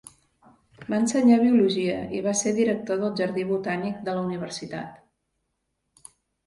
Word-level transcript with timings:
Va 0.93 0.97
ensenyar 1.03 1.37
biologia 1.43 1.99
i 2.21 2.21
va 2.29 2.35
ser 2.41 2.55
director 2.61 3.01
del 3.05 3.15
jardí 3.21 3.47
botànic 3.53 4.03
de 4.09 4.19
la 4.19 4.27
universitat. 4.31 6.11